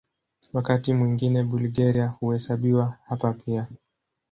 Wakati 0.53 0.93
mwingine 0.93 1.43
Bulgaria 1.43 2.07
huhesabiwa 2.07 2.97
hapa 3.07 3.33
pia. 3.33 3.67